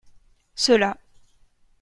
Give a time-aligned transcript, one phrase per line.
[0.55, 0.97] Ceux-là.